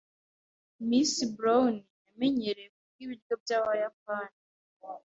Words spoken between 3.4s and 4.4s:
byabayapani.